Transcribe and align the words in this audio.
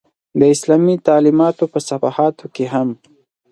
د 0.39 0.41
اسلامي 0.53 0.95
تعلمیاتو 1.07 1.65
په 1.73 1.79
صفحاتو 1.89 2.45
کې 2.55 2.65
هم. 2.73 2.89